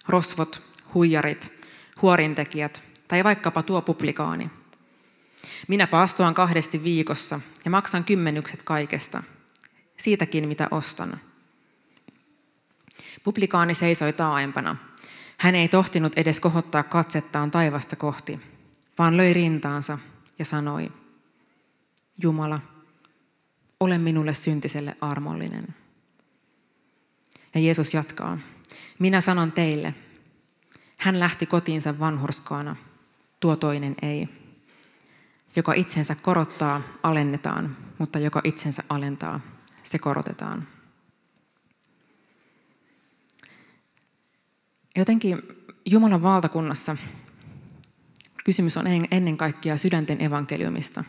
Rosvot, 0.08 0.62
huijarit, 0.94 1.52
huorintekijät 2.02 2.82
tai 3.08 3.24
vaikkapa 3.24 3.62
tuo 3.62 3.82
publikaani. 3.82 4.50
Minä 5.68 5.86
paastoan 5.86 6.34
kahdesti 6.34 6.84
viikossa 6.84 7.40
ja 7.64 7.70
maksan 7.70 8.04
kymmenykset 8.04 8.62
kaikesta, 8.62 9.22
siitäkin 9.96 10.48
mitä 10.48 10.68
ostan. 10.70 11.20
Publikaani 13.24 13.74
seisoi 13.74 14.12
taaempana. 14.12 14.76
Hän 15.42 15.54
ei 15.54 15.68
tohtinut 15.68 16.12
edes 16.16 16.40
kohottaa 16.40 16.82
katsettaan 16.82 17.50
taivasta 17.50 17.96
kohti, 17.96 18.40
vaan 18.98 19.16
löi 19.16 19.32
rintaansa 19.32 19.98
ja 20.38 20.44
sanoi, 20.44 20.92
Jumala, 22.22 22.60
ole 23.80 23.98
minulle 23.98 24.34
syntiselle 24.34 24.96
armollinen. 25.00 25.74
Ja 27.54 27.60
Jeesus 27.60 27.94
jatkaa, 27.94 28.38
minä 28.98 29.20
sanon 29.20 29.52
teille, 29.52 29.94
hän 30.96 31.20
lähti 31.20 31.46
kotiinsa 31.46 31.98
vanhurskaana, 31.98 32.76
tuo 33.40 33.56
toinen 33.56 33.94
ei. 34.02 34.28
Joka 35.56 35.72
itsensä 35.74 36.14
korottaa, 36.22 36.82
alennetaan, 37.02 37.76
mutta 37.98 38.18
joka 38.18 38.40
itsensä 38.44 38.82
alentaa, 38.88 39.40
se 39.84 39.98
korotetaan. 39.98 40.68
Jotenkin 44.96 45.42
Jumalan 45.86 46.22
valtakunnassa 46.22 46.96
kysymys 48.44 48.76
on 48.76 48.86
ennen 49.10 49.36
kaikkea 49.36 49.76
sydänten 49.76 50.20
evankeliumista. 50.20 51.04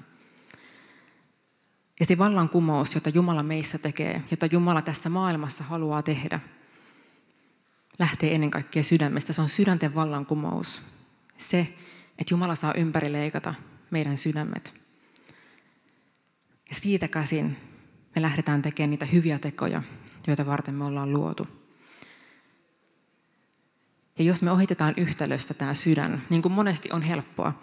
Ja 1.99 2.05
se 2.05 2.17
vallankumous, 2.17 2.95
jota 2.95 3.09
Jumala 3.09 3.43
meissä 3.43 3.77
tekee, 3.77 4.23
jota 4.31 4.45
Jumala 4.45 4.81
tässä 4.81 5.09
maailmassa 5.09 5.63
haluaa 5.63 6.03
tehdä, 6.03 6.39
lähtee 7.99 8.35
ennen 8.35 8.51
kaikkea 8.51 8.83
sydämestä. 8.83 9.33
Se 9.33 9.41
on 9.41 9.49
sydänten 9.49 9.95
vallankumous. 9.95 10.81
Se, 11.37 11.59
että 12.19 12.31
Jumala 12.33 12.55
saa 12.55 12.73
ympärileikata 12.73 13.53
meidän 13.91 14.17
sydämet. 14.17 14.73
Ja 16.69 16.75
siitä 16.75 17.07
käsin 17.07 17.57
me 18.15 18.21
lähdetään 18.21 18.61
tekemään 18.61 18.89
niitä 18.89 19.05
hyviä 19.05 19.39
tekoja, 19.39 19.83
joita 20.27 20.45
varten 20.45 20.75
me 20.75 20.83
ollaan 20.83 21.13
luotu. 21.13 21.62
Ja 24.17 24.23
jos 24.23 24.41
me 24.41 24.51
ohitetaan 24.51 24.93
yhtälöstä 24.97 25.53
tämä 25.53 25.73
sydän, 25.73 26.21
niin 26.29 26.41
kuin 26.41 26.51
monesti 26.51 26.89
on 26.91 27.01
helppoa, 27.01 27.53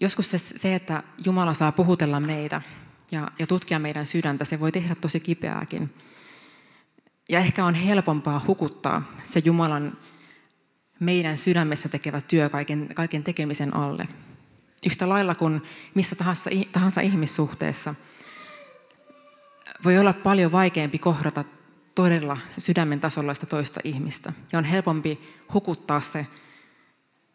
joskus 0.00 0.30
se, 0.30 0.38
se 0.38 0.74
että 0.74 1.02
Jumala 1.24 1.54
saa 1.54 1.72
puhutella 1.72 2.20
meitä 2.20 2.62
ja, 3.10 3.30
ja 3.38 3.46
tutkia 3.46 3.78
meidän 3.78 4.06
sydäntä, 4.06 4.44
se 4.44 4.60
voi 4.60 4.72
tehdä 4.72 4.94
tosi 4.94 5.20
kipeääkin. 5.20 5.94
Ja 7.28 7.38
ehkä 7.38 7.64
on 7.64 7.74
helpompaa 7.74 8.44
hukuttaa 8.46 9.02
se 9.24 9.42
Jumalan 9.44 9.96
meidän 11.00 11.38
sydämessä 11.38 11.88
tekevä 11.88 12.20
työ 12.20 12.48
kaiken, 12.48 12.88
kaiken 12.94 13.24
tekemisen 13.24 13.76
alle. 13.76 14.08
Yhtä 14.86 15.08
lailla 15.08 15.34
kuin 15.34 15.62
missä 15.94 16.16
tahansa, 16.16 16.50
tahansa 16.72 17.00
ihmissuhteessa 17.00 17.94
voi 19.84 19.98
olla 19.98 20.12
paljon 20.12 20.52
vaikeampi 20.52 20.98
kohdata 20.98 21.44
todella 21.94 22.38
sydämen 22.58 23.00
tasolla 23.00 23.34
sitä 23.34 23.46
toista 23.46 23.80
ihmistä. 23.84 24.32
Ja 24.52 24.58
on 24.58 24.64
helpompi 24.64 25.20
hukuttaa 25.54 26.00
se 26.00 26.26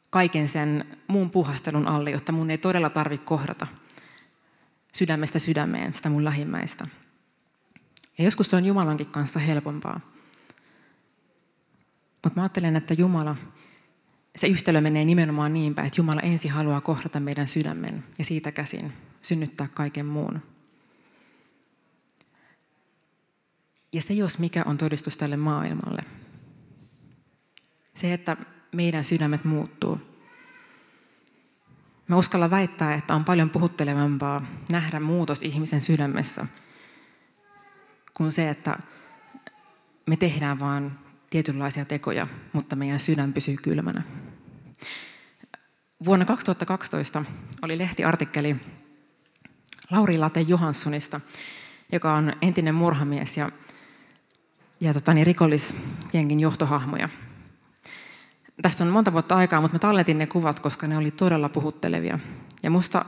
kaiken 0.09 0.49
sen 0.49 0.97
muun 1.07 1.29
puhastelun 1.29 1.87
alle, 1.87 2.11
jotta 2.11 2.31
mun 2.31 2.51
ei 2.51 2.57
todella 2.57 2.89
tarvitse 2.89 3.25
kohdata 3.25 3.67
sydämestä 4.93 5.39
sydämeen 5.39 5.93
sitä 5.93 6.09
mun 6.09 6.25
lähimmäistä. 6.25 6.87
Ja 8.17 8.23
joskus 8.23 8.49
se 8.49 8.55
on 8.55 8.65
Jumalankin 8.65 9.07
kanssa 9.07 9.39
helpompaa. 9.39 9.99
Mutta 12.23 12.39
mä 12.39 12.41
ajattelen, 12.41 12.75
että 12.75 12.93
Jumala, 12.93 13.35
se 14.35 14.47
yhtälö 14.47 14.81
menee 14.81 15.05
nimenomaan 15.05 15.53
niin 15.53 15.75
päin, 15.75 15.87
että 15.87 15.99
Jumala 15.99 16.21
ensin 16.21 16.51
haluaa 16.51 16.81
kohdata 16.81 17.19
meidän 17.19 17.47
sydämen 17.47 18.03
ja 18.19 18.25
siitä 18.25 18.51
käsin 18.51 18.93
synnyttää 19.21 19.67
kaiken 19.73 20.05
muun. 20.05 20.41
Ja 23.93 24.01
se, 24.01 24.13
jos 24.13 24.39
mikä 24.39 24.63
on 24.65 24.77
todistus 24.77 25.17
tälle 25.17 25.37
maailmalle. 25.37 26.03
Se, 27.95 28.13
että 28.13 28.37
meidän 28.71 29.03
sydämet 29.03 29.45
muuttuu. 29.45 29.99
Mä 32.07 32.15
uskalla 32.15 32.49
väittää, 32.49 32.93
että 32.93 33.15
on 33.15 33.25
paljon 33.25 33.49
puhuttelevampaa 33.49 34.45
nähdä 34.69 34.99
muutos 34.99 35.41
ihmisen 35.41 35.81
sydämessä 35.81 36.45
kuin 38.13 38.31
se, 38.31 38.49
että 38.49 38.79
me 40.05 40.15
tehdään 40.15 40.59
vaan 40.59 40.99
tietynlaisia 41.29 41.85
tekoja, 41.85 42.27
mutta 42.53 42.75
meidän 42.75 42.99
sydän 42.99 43.33
pysyy 43.33 43.57
kylmänä. 43.57 44.03
Vuonna 46.05 46.25
2012 46.25 47.25
oli 47.61 47.77
lehtiartikkeli 47.77 48.55
Lauri 49.91 50.17
Late 50.17 50.41
Johanssonista, 50.41 51.21
joka 51.91 52.13
on 52.13 52.33
entinen 52.41 52.75
murhamies 52.75 53.37
ja, 53.37 53.51
ja 54.79 54.93
tota, 54.93 55.13
niin, 55.13 55.27
rikollisjenkin 55.27 56.39
johtohahmoja. 56.39 57.09
Tästä 58.61 58.83
on 58.83 58.89
monta 58.89 59.13
vuotta 59.13 59.35
aikaa, 59.35 59.61
mutta 59.61 59.75
mä 59.75 59.79
talletin 59.79 60.17
ne 60.17 60.27
kuvat, 60.27 60.59
koska 60.59 60.87
ne 60.87 60.97
oli 60.97 61.11
todella 61.11 61.49
puhuttelevia. 61.49 62.19
Ja 62.63 62.69
musta 62.69 63.05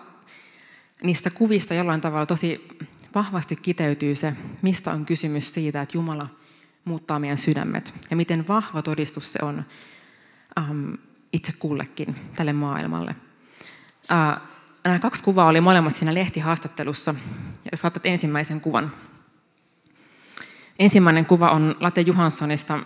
niistä 1.04 1.30
kuvista 1.30 1.74
jollain 1.74 2.02
tavalla 2.02 2.26
tosi 2.26 2.68
vahvasti 3.16 3.56
kiteytyy 3.56 4.16
se, 4.16 4.34
mistä 4.62 4.92
on 4.92 5.06
kysymys 5.06 5.54
siitä, 5.54 5.82
että 5.82 5.98
Jumala 5.98 6.28
muuttaa 6.86 7.20
meidän 7.20 7.38
sydämet. 7.38 7.94
Ja 8.10 8.16
miten 8.16 8.48
vahva 8.48 8.82
todistus 8.82 9.34
se 9.34 9.40
on 9.42 9.66
ähm, 10.60 10.94
itse 11.34 11.52
kullekin 11.52 12.16
tälle 12.36 12.54
maailmalle. 12.54 13.16
Äh, 14.12 14.42
nämä 14.84 15.00
kaksi 15.00 15.24
kuvaa 15.24 15.48
oli 15.48 15.62
molemmat 15.62 15.96
siinä 15.96 16.14
lehtihaastattelussa. 16.14 17.16
Ja 17.66 17.70
jos 17.72 17.84
laitat 17.84 18.06
ensimmäisen 18.06 18.62
kuvan. 18.62 18.92
Ensimmäinen 20.80 21.26
kuva 21.26 21.50
on 21.50 21.76
Late 21.80 22.02
Johanssonista 22.02 22.80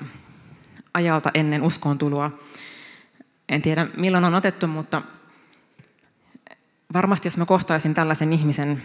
ajalta 0.94 1.32
ennen 1.34 1.62
tuloa. 1.98 2.32
En 3.50 3.62
tiedä 3.62 3.88
milloin 3.98 4.26
on 4.26 4.36
otettu, 4.36 4.68
mutta 4.68 5.02
varmasti 6.94 7.28
jos 7.28 7.38
mä 7.38 7.46
kohtaisin 7.46 7.94
tällaisen 7.94 8.34
ihmisen 8.34 8.84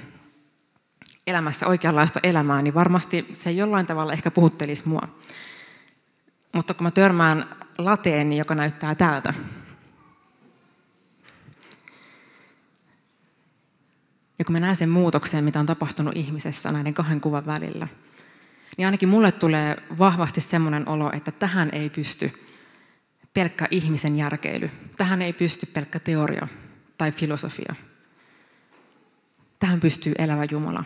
elämässä 1.27 1.67
oikeanlaista 1.67 2.21
elämää, 2.23 2.63
niin 2.63 2.75
varmasti 2.75 3.27
se 3.33 3.51
jollain 3.51 3.87
tavalla 3.87 4.13
ehkä 4.13 4.31
puhuttelisi 4.31 4.89
mua. 4.89 5.09
Mutta 6.53 6.75
kun 6.75 6.85
mä 6.85 6.91
törmään 6.91 7.49
lateen, 7.79 8.33
joka 8.33 8.55
näyttää 8.55 8.95
täältä, 8.95 9.35
ja 14.39 14.45
kun 14.45 14.53
mä 14.53 14.61
näen 14.61 14.77
sen 14.77 14.89
muutoksen, 14.89 15.45
mitä 15.45 15.61
on 15.61 15.67
tapahtunut 15.67 16.17
ihmisessä 16.17 16.73
näiden 16.73 16.95
kahden 16.95 17.21
kuvan 17.21 17.47
välillä, 17.47 17.89
niin 18.77 18.87
ainakin 18.87 19.09
mulle 19.09 19.33
tulee 19.33 19.77
vahvasti 19.99 20.41
semmoinen 20.41 20.89
olo, 20.89 21.11
että 21.13 21.33
tähän 21.33 21.71
ei 21.73 21.91
pysty 21.91 22.33
pelkkä 23.35 23.69
ihmisen 23.71 24.17
järkeily. 24.17 24.71
Tähän 24.97 25.23
ei 25.23 25.33
pysty 25.33 25.67
pelkkä 25.67 25.99
teoria 25.99 26.49
tai 26.99 27.13
filosofia. 27.13 27.75
Tähän 29.59 29.81
pystyy 29.81 30.15
elävä 30.19 30.45
Jumala. 30.51 30.85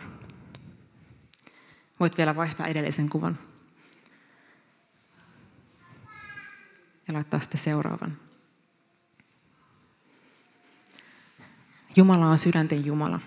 Voit 1.99 2.17
vielä 2.17 2.35
vaihtaa 2.35 2.67
edellisen 2.67 3.09
kuvan. 3.09 3.39
Ja 7.07 7.13
laittaa 7.13 7.39
sitten 7.39 7.61
seuraavan. 7.61 8.17
Jumala 11.95 12.27
on 12.27 12.39
sydänten 12.39 12.85
Jumala. 12.85 13.19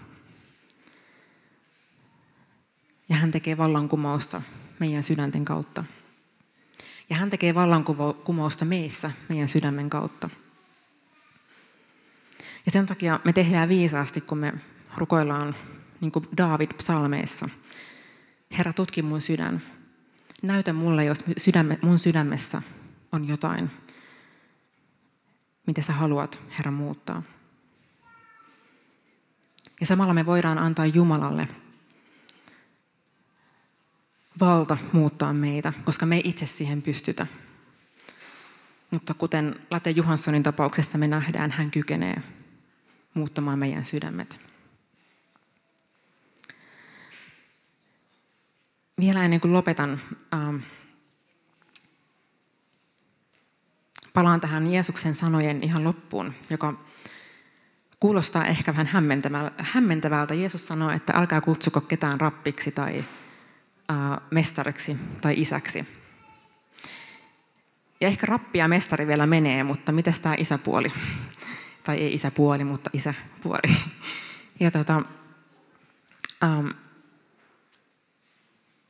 Ja 3.09 3.17
hän 3.17 3.24
tekee 3.35 3.57
vallankumousta 3.57 4.43
meidän 4.79 5.03
sydänten 5.03 5.45
kautta. 5.45 5.85
Ja 7.11 7.17
hän 7.17 7.31
tekee 7.31 7.55
vallankumousta 7.55 8.65
meissä 8.65 9.11
meidän 9.29 9.49
sydämen 9.49 9.91
kautta. 9.91 10.31
Ja 12.67 12.73
sen 12.73 12.87
takia 12.87 13.21
me 13.25 13.33
tehdään 13.33 13.69
viisaasti, 13.69 14.21
kun 14.21 14.39
me 14.39 14.53
rukoillaan 14.97 15.55
niin 16.01 16.13
kuin 16.13 16.29
David 16.37 16.69
psalmeissa. 16.77 17.49
Herra, 18.59 18.73
tutki 18.73 19.03
mun 19.03 19.21
sydän. 19.21 19.63
Näytä 20.43 20.73
mulle, 20.73 21.05
jos 21.05 21.25
sydäme, 21.37 21.79
mun 21.83 21.99
sydämessä 21.99 22.63
on 23.13 23.29
jotain, 23.29 23.71
mitä 25.67 25.83
sä 25.83 25.93
haluat, 25.93 26.39
Herra, 26.59 26.71
muuttaa. 26.71 27.23
Ja 29.81 29.87
samalla 29.87 30.15
me 30.15 30.27
voidaan 30.27 30.59
antaa 30.59 30.87
Jumalalle 30.87 31.49
valta 34.41 34.77
muuttaa 34.93 35.33
meitä, 35.33 35.73
koska 35.85 36.07
me 36.07 36.17
ei 36.17 36.23
itse 36.25 36.47
siihen 36.47 36.83
pystytä. 36.83 37.27
Mutta 38.91 39.15
kuten 39.15 39.61
Late 39.71 39.91
Johanssonin 39.91 40.43
tapauksessa 40.43 40.99
me 40.99 41.09
nähdään, 41.09 41.51
hän 41.51 41.71
kykenee 41.71 42.23
muuttamaan 43.15 43.59
meidän 43.59 43.85
sydämet. 43.85 44.41
Vielä 49.01 49.25
ennen 49.25 49.41
kuin 49.41 49.53
lopetan, 49.53 50.01
ähm, 50.35 50.57
palaan 54.13 54.41
tähän 54.41 54.67
Jeesuksen 54.67 55.15
sanojen 55.15 55.63
ihan 55.63 55.85
loppuun, 55.85 56.35
joka 56.51 56.75
kuulostaa 58.01 58.47
ehkä 58.47 58.73
vähän 58.73 58.89
hämmentävältä. 59.59 60.35
Jeesus 60.35 60.67
sanoi, 60.67 60.95
että 60.95 61.13
älkää 61.17 61.41
kutsuko 61.41 61.81
ketään 61.81 62.21
rappiksi 62.21 62.71
tai 62.71 63.05
mestariksi 64.31 64.97
tai 65.21 65.35
isäksi. 65.41 65.85
Ja 68.01 68.09
ehkä 68.09 68.27
rappi 68.27 68.59
ja 68.59 68.69
mestari 68.69 69.07
vielä 69.07 69.27
menee, 69.27 69.65
mutta 69.65 69.93
miten 69.93 70.15
tämä 70.23 70.35
isäpuoli? 70.39 70.93
tai 71.85 71.97
ei 71.97 72.15
isäpuoli, 72.15 72.65
mutta 72.65 72.91
isäpuoli. 72.93 73.77
Ja 74.61 74.71
tota, 74.71 75.03
ähm, 76.45 76.67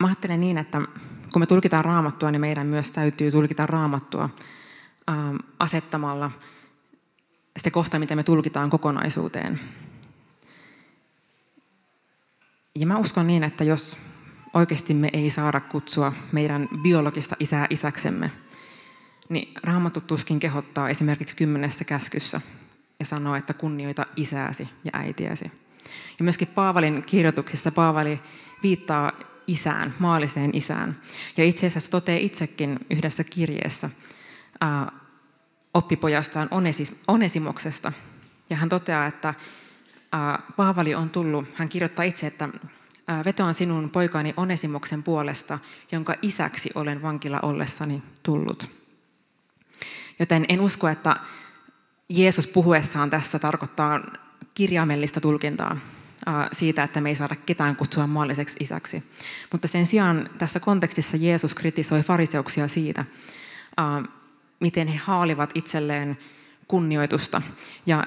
mä 0.00 0.06
ajattelen 0.06 0.40
niin, 0.40 0.58
että 0.58 0.80
kun 1.32 1.42
me 1.42 1.46
tulkitaan 1.46 1.84
raamattua, 1.84 2.30
niin 2.30 2.40
meidän 2.40 2.66
myös 2.66 2.90
täytyy 2.90 3.30
tulkita 3.30 3.66
raamattua 3.66 4.30
ähm, 5.10 5.36
asettamalla 5.58 6.30
sitä 7.56 7.70
kohtaa, 7.70 8.00
mitä 8.00 8.16
me 8.16 8.22
tulkitaan 8.22 8.70
kokonaisuuteen. 8.70 9.60
Ja 12.74 12.86
mä 12.86 12.98
uskon 12.98 13.26
niin, 13.26 13.44
että 13.44 13.64
jos 13.64 13.96
oikeasti 14.54 14.94
me 14.94 15.10
ei 15.12 15.30
saada 15.30 15.60
kutsua 15.60 16.12
meidän 16.32 16.68
biologista 16.82 17.36
isää 17.40 17.66
isäksemme, 17.70 18.30
niin 19.28 19.54
Raamattu 19.62 20.00
tuskin 20.00 20.40
kehottaa 20.40 20.88
esimerkiksi 20.88 21.36
kymmenessä 21.36 21.84
käskyssä 21.84 22.40
ja 23.00 23.06
sanoo, 23.06 23.34
että 23.34 23.54
kunnioita 23.54 24.06
isääsi 24.16 24.68
ja 24.84 24.90
äitiäsi. 24.92 25.44
Ja 26.18 26.24
myöskin 26.24 26.48
Paavalin 26.48 27.02
kirjoituksissa 27.02 27.70
Paavali 27.70 28.20
viittaa 28.62 29.12
isään, 29.46 29.94
maalliseen 29.98 30.50
isään. 30.54 31.00
Ja 31.36 31.44
itse 31.44 31.66
asiassa 31.66 31.90
toteaa 31.90 32.18
itsekin 32.18 32.78
yhdessä 32.90 33.24
kirjeessä 33.24 33.90
ää, 34.60 34.92
oppipojastaan 35.74 36.48
Onesimoksesta. 37.08 37.92
Ja 38.50 38.56
hän 38.56 38.68
toteaa, 38.68 39.06
että 39.06 39.34
ää, 40.12 40.42
Paavali 40.56 40.94
on 40.94 41.10
tullut, 41.10 41.44
hän 41.54 41.68
kirjoittaa 41.68 42.04
itse, 42.04 42.26
että 42.26 42.48
vetoan 43.24 43.54
sinun 43.54 43.90
poikani 43.90 44.34
Onesimoksen 44.36 45.02
puolesta, 45.02 45.58
jonka 45.92 46.14
isäksi 46.22 46.70
olen 46.74 47.02
vankila 47.02 47.40
ollessani 47.42 48.02
tullut. 48.22 48.68
Joten 50.18 50.44
en 50.48 50.60
usko, 50.60 50.88
että 50.88 51.16
Jeesus 52.08 52.46
puhuessaan 52.46 53.10
tässä 53.10 53.38
tarkoittaa 53.38 54.00
kirjaimellista 54.54 55.20
tulkintaa 55.20 55.76
siitä, 56.52 56.82
että 56.82 57.00
me 57.00 57.08
ei 57.08 57.16
saada 57.16 57.36
ketään 57.36 57.76
kutsua 57.76 58.06
maalliseksi 58.06 58.56
isäksi. 58.60 59.02
Mutta 59.52 59.68
sen 59.68 59.86
sijaan 59.86 60.30
tässä 60.38 60.60
kontekstissa 60.60 61.16
Jeesus 61.16 61.54
kritisoi 61.54 62.02
fariseuksia 62.02 62.68
siitä, 62.68 63.04
miten 64.60 64.88
he 64.88 64.96
haalivat 64.96 65.50
itselleen 65.54 66.18
kunnioitusta. 66.68 67.42
Ja 67.86 68.04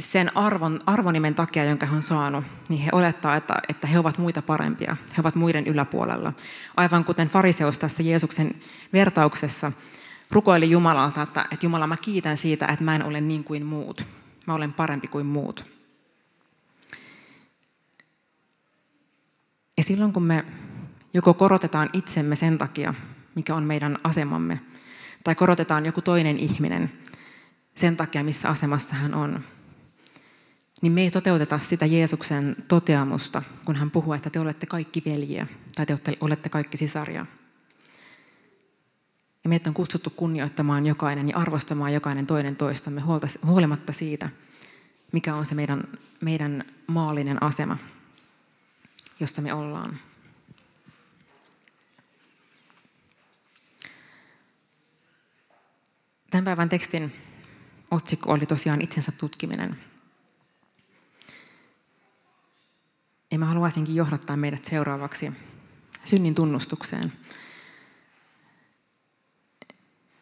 sen 0.00 0.36
arvon, 0.36 0.80
arvonimen 0.86 1.34
takia, 1.34 1.64
jonka 1.64 1.86
he 1.86 1.96
on 1.96 2.02
saanut, 2.02 2.44
niin 2.68 2.82
he 2.82 2.88
olettaa, 2.92 3.36
että, 3.36 3.54
että 3.68 3.86
he 3.86 3.98
ovat 3.98 4.18
muita 4.18 4.42
parempia. 4.42 4.96
He 5.16 5.20
ovat 5.20 5.34
muiden 5.34 5.66
yläpuolella. 5.66 6.32
Aivan 6.76 7.04
kuten 7.04 7.28
fariseus 7.28 7.78
tässä 7.78 8.02
Jeesuksen 8.02 8.54
vertauksessa 8.92 9.72
rukoili 10.30 10.70
Jumalalta, 10.70 11.22
että, 11.22 11.46
että 11.50 11.66
Jumala, 11.66 11.86
mä 11.86 11.96
kiitän 11.96 12.36
siitä, 12.36 12.66
että 12.66 12.84
mä 12.84 12.94
en 12.96 13.04
ole 13.04 13.20
niin 13.20 13.44
kuin 13.44 13.66
muut. 13.66 14.06
Mä 14.46 14.54
olen 14.54 14.72
parempi 14.72 15.08
kuin 15.08 15.26
muut. 15.26 15.64
Ja 19.76 19.82
silloin 19.82 20.12
kun 20.12 20.22
me 20.22 20.44
joko 21.14 21.34
korotetaan 21.34 21.90
itsemme 21.92 22.36
sen 22.36 22.58
takia, 22.58 22.94
mikä 23.34 23.54
on 23.54 23.64
meidän 23.64 23.98
asemamme, 24.04 24.60
tai 25.24 25.34
korotetaan 25.34 25.86
joku 25.86 26.02
toinen 26.02 26.38
ihminen 26.38 26.92
sen 27.74 27.96
takia, 27.96 28.24
missä 28.24 28.48
asemassa 28.48 28.94
hän 28.94 29.14
on, 29.14 29.44
niin 30.82 30.92
me 30.92 31.02
ei 31.02 31.10
toteuteta 31.10 31.58
sitä 31.58 31.86
Jeesuksen 31.86 32.56
toteamusta, 32.68 33.42
kun 33.64 33.76
hän 33.76 33.90
puhuu, 33.90 34.12
että 34.12 34.30
te 34.30 34.40
olette 34.40 34.66
kaikki 34.66 35.02
veljiä 35.06 35.46
tai 35.74 35.86
te 35.86 35.98
olette 36.20 36.48
kaikki 36.48 36.76
sisaria. 36.76 37.26
Ja 39.44 39.48
meitä 39.48 39.70
on 39.70 39.74
kutsuttu 39.74 40.10
kunnioittamaan 40.10 40.86
jokainen 40.86 41.28
ja 41.28 41.36
arvostamaan 41.36 41.92
jokainen 41.92 42.26
toinen 42.26 42.56
toistamme 42.56 43.02
huolimatta 43.46 43.92
siitä, 43.92 44.28
mikä 45.12 45.34
on 45.34 45.46
se 45.46 45.54
meidän, 45.54 45.84
meidän 46.20 46.64
maallinen 46.86 47.42
asema, 47.42 47.76
jossa 49.20 49.42
me 49.42 49.54
ollaan. 49.54 49.98
Tämän 56.30 56.44
päivän 56.44 56.68
tekstin 56.68 57.12
otsikko 57.90 58.32
oli 58.32 58.46
tosiaan 58.46 58.80
itsensä 58.80 59.12
tutkiminen. 59.12 59.91
Ja 63.32 63.38
mä 63.38 63.46
haluaisinkin 63.46 63.94
johdattaa 63.94 64.36
meidät 64.36 64.64
seuraavaksi 64.64 65.32
synnin 66.04 66.34
tunnustukseen. 66.34 67.12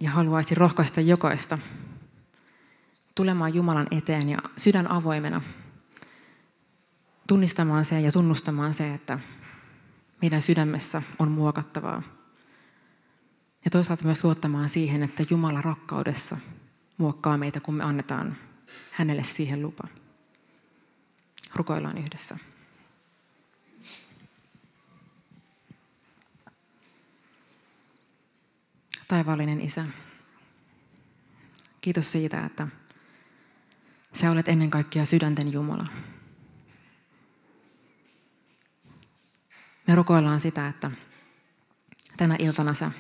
Ja 0.01 0.11
haluaisin 0.11 0.57
rohkaista 0.57 1.01
jokaista 1.01 1.59
tulemaan 3.15 3.55
Jumalan 3.55 3.87
eteen 3.91 4.29
ja 4.29 4.39
sydän 4.57 4.91
avoimena 4.91 5.41
tunnistamaan 7.29 7.85
se 7.85 8.01
ja 8.01 8.13
tunnustamaan 8.13 8.75
se, 8.75 8.95
että 8.95 9.19
meidän 10.23 10.43
sydämessä 10.43 11.03
on 11.19 11.31
muokattavaa. 11.31 12.03
Ja 13.65 13.71
toisaalta 13.71 14.05
myös 14.05 14.25
luottamaan 14.25 14.69
siihen, 14.69 15.03
että 15.03 15.27
Jumala 15.31 15.63
rakkaudessa 15.63 16.37
muokkaa 16.99 17.39
meitä, 17.39 17.61
kun 17.61 17.75
me 17.75 17.85
annetaan 17.85 18.37
hänelle 18.91 19.25
siihen 19.25 19.63
lupa. 19.63 19.89
Rukoillaan 21.55 21.99
yhdessä. 21.99 22.39
Taivaallinen 29.11 29.61
Isä, 29.61 29.85
kiitos 31.81 32.13
siitä, 32.13 32.45
että 32.47 32.69
Sä 34.13 34.31
olet 34.31 34.49
ennen 34.49 34.71
kaikkea 34.71 35.05
sydänten 35.05 35.53
Jumala. 35.53 35.87
Me 39.87 39.95
rukoillaan 39.95 40.41
sitä, 40.41 40.69
että 40.69 40.91
tänä 42.17 42.37
iltana 42.39 42.75
sä 42.75 42.91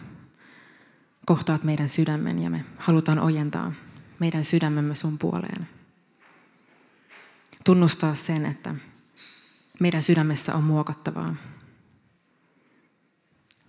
kohtaat 1.27 1.65
meidän 1.65 1.89
sydämen 1.89 2.43
ja 2.43 2.51
me 2.51 2.65
halutaan 2.79 3.19
ojentaa 3.19 3.73
meidän 4.19 4.45
sydämemme 4.45 4.95
sun 4.95 5.19
puoleen. 5.19 5.69
Tunnustaa 7.65 8.15
sen, 8.15 8.47
että 8.47 8.75
meidän 9.81 10.03
sydämessä 10.03 10.55
on 10.55 10.65
muokattavaa. 10.65 11.37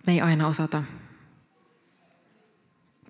Me 0.06 0.12
ei 0.12 0.20
aina 0.20 0.46
osata 0.46 0.84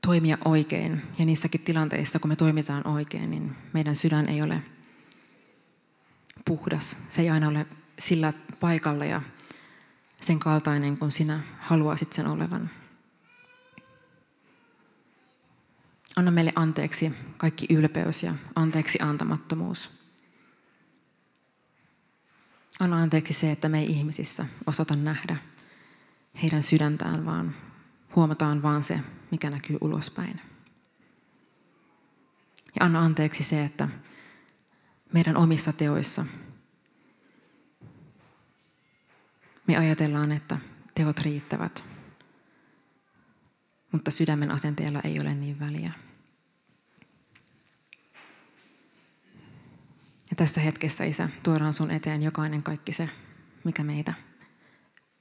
toimia 0.06 0.38
oikein. 0.44 1.02
Ja 1.18 1.24
niissäkin 1.24 1.60
tilanteissa, 1.60 2.18
kun 2.18 2.28
me 2.28 2.36
toimitaan 2.36 2.86
oikein, 2.86 3.30
niin 3.30 3.56
meidän 3.72 3.96
sydän 3.96 4.28
ei 4.28 4.42
ole 4.42 4.62
puhdas. 6.44 6.96
Se 7.10 7.22
ei 7.22 7.30
aina 7.30 7.48
ole 7.48 7.66
sillä 7.98 8.32
paikalla 8.60 9.04
ja 9.04 9.22
sen 10.20 10.38
kaltainen 10.38 10.98
kuin 10.98 11.12
sinä 11.12 11.40
haluaisit 11.58 12.12
sen 12.12 12.26
olevan. 12.26 12.70
Anna 16.16 16.30
meille 16.30 16.52
anteeksi 16.56 17.12
kaikki 17.36 17.66
ylpeys 17.70 18.22
ja 18.22 18.34
anteeksi 18.54 18.98
antamattomuus. 19.02 19.90
Anna 22.80 22.96
anteeksi 23.02 23.32
se, 23.32 23.52
että 23.52 23.68
me 23.68 23.78
ei 23.78 23.86
ihmisissä 23.86 24.46
osata 24.66 24.96
nähdä 24.96 25.36
heidän 26.42 26.62
sydäntään, 26.62 27.24
vaan 27.26 27.54
huomataan 28.16 28.62
vaan 28.62 28.82
se, 28.82 29.00
mikä 29.32 29.50
näkyy 29.50 29.78
ulospäin. 29.80 30.40
Ja 32.80 32.86
anna 32.86 33.00
anteeksi 33.00 33.42
se, 33.42 33.64
että 33.64 33.88
meidän 35.12 35.36
omissa 35.36 35.72
teoissa 35.72 36.26
me 39.66 39.76
ajatellaan, 39.76 40.32
että 40.32 40.58
teot 40.94 41.20
riittävät, 41.20 41.84
mutta 43.92 44.10
sydämen 44.10 44.50
asenteella 44.50 45.00
ei 45.04 45.20
ole 45.20 45.34
niin 45.34 45.60
väliä. 45.60 45.92
Ja 50.30 50.36
tässä 50.36 50.60
hetkessä, 50.60 51.04
Isä, 51.04 51.28
tuodaan 51.42 51.74
sun 51.74 51.90
eteen 51.90 52.22
jokainen 52.22 52.62
kaikki 52.62 52.92
se, 52.92 53.08
mikä 53.64 53.84
meitä 53.84 54.14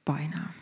painaa. 0.05 0.60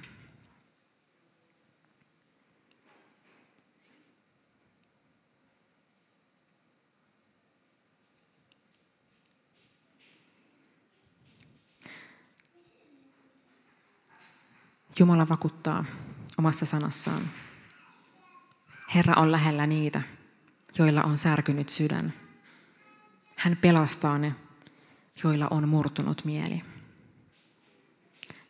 Jumala 15.00 15.30
vakuuttaa 15.30 15.86
omassa 16.38 16.66
sanassaan. 16.66 17.30
Herra 18.96 19.14
on 19.18 19.32
lähellä 19.32 19.68
niitä, 19.68 20.02
joilla 20.78 21.04
on 21.04 21.18
särkynyt 21.18 21.70
sydän. 21.70 22.14
Hän 23.36 23.58
pelastaa 23.62 24.18
ne, 24.18 24.36
joilla 25.24 25.48
on 25.52 25.70
murtunut 25.70 26.26
mieli. 26.26 26.62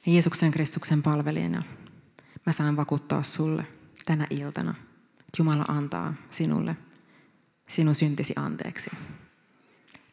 Ja 0.05 0.11
Jeesuksen 0.11 0.51
Kristuksen 0.51 1.03
palvelijana 1.03 1.63
mä 2.45 2.53
saan 2.53 2.77
vakuuttaa 2.77 3.23
sulle 3.23 3.67
tänä 4.05 4.27
iltana. 4.29 4.75
Jumala 5.39 5.65
antaa 5.67 6.13
sinulle 6.29 6.77
sinun 7.67 7.95
syntisi 7.95 8.33
anteeksi. 8.35 8.89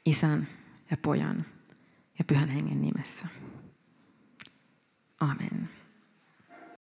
Isän 0.05 0.49
ja 0.91 0.97
pojan 0.97 1.47
ja 2.19 2.25
pyhän 2.25 2.49
hengen 2.49 2.83
nimessä. 2.83 3.27
Amen. 5.21 5.86